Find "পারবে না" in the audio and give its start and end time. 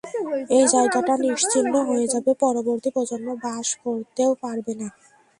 4.43-4.87